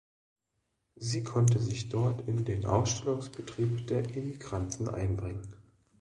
[0.95, 5.53] Sie konnte sich dort in den Ausstellungsbetrieb der Emigranten einbringen.